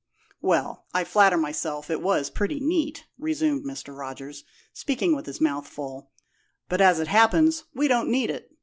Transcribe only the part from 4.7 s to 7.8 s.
speaking with his mouth full; "but, as it happens,